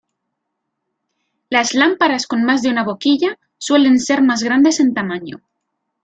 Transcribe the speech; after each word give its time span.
Las 1.51 1.75
lámparas 1.75 2.25
con 2.25 2.43
más 2.43 2.63
de 2.63 2.69
una 2.71 2.83
boquilla 2.83 3.37
suelen 3.59 3.99
ser 3.99 4.23
más 4.23 4.41
grandes 4.41 4.79
en 4.79 4.95
tamaño. 4.95 5.43